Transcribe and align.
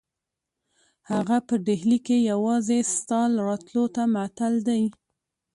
هغه 1.11 1.37
په 1.47 1.55
ډهلي 1.65 1.99
کې 2.07 2.17
یوازې 2.31 2.79
ستا 2.95 3.21
راتلو 3.47 3.83
ته 3.95 4.03
معطل 4.13 4.53
دی. 4.67 4.83